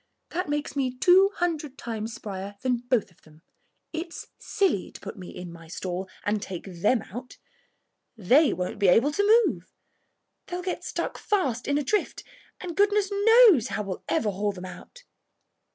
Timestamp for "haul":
14.31-14.51